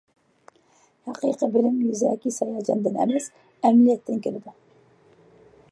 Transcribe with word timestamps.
ھەقىقىي 1.09 1.51
بىلىم 1.57 1.77
يۈزەكى 1.89 2.31
ھېس 2.31 2.41
ھاياجاندىن 2.45 2.99
ئەمەس، 3.03 3.29
ئەمەلىيەتتىن 3.37 4.25
كېلىدۇ. 4.27 4.57